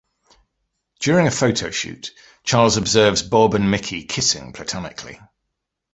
[0.99, 2.11] During a photo shoot,
[2.43, 5.19] Charles observes Bob and Mickey kissing platonically.